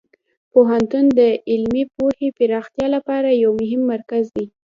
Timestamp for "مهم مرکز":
3.61-4.25